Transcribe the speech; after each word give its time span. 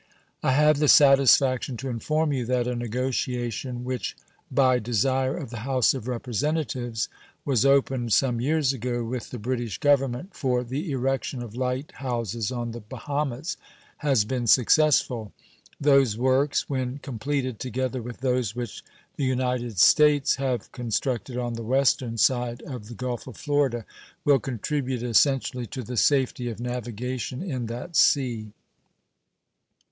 I 0.41 0.53
have 0.53 0.79
the 0.79 0.87
satisfaction 0.87 1.77
to 1.77 1.87
inform 1.87 2.33
you 2.33 2.43
that 2.47 2.65
a 2.65 2.75
negotiation 2.75 3.83
which, 3.83 4.17
by 4.49 4.79
desire 4.79 5.37
of 5.37 5.51
the 5.51 5.59
House 5.59 5.93
of 5.93 6.07
Representatives, 6.07 7.07
was 7.45 7.67
opened 7.67 8.11
some 8.11 8.41
years 8.41 8.73
ago 8.73 9.03
with 9.03 9.29
the 9.29 9.37
British 9.37 9.77
Government, 9.77 10.35
for 10.35 10.63
the 10.63 10.89
erection 10.91 11.43
of 11.43 11.53
light 11.55 11.91
houses 11.97 12.51
on 12.51 12.71
the 12.71 12.79
Bahamas, 12.79 13.57
has 13.97 14.25
been 14.25 14.47
successful. 14.47 15.33
Those 15.79 16.17
works, 16.17 16.67
when 16.67 16.97
completed, 16.97 17.59
together 17.59 18.01
with 18.01 18.21
those 18.21 18.55
which 18.55 18.83
the 19.17 19.25
United 19.25 19.77
States 19.77 20.37
have 20.37 20.71
constructed 20.71 21.37
on 21.37 21.53
the 21.53 21.61
western 21.61 22.17
side 22.17 22.63
of 22.63 22.87
the 22.87 22.95
Gulf 22.95 23.27
of 23.27 23.37
Florida, 23.37 23.85
will 24.25 24.39
contribute 24.39 25.03
essentially 25.03 25.67
to 25.67 25.83
the 25.83 25.95
safety 25.95 26.49
of 26.49 26.59
navigation 26.59 27.43
in 27.43 27.67
that 27.67 27.95
sea. 27.95 28.51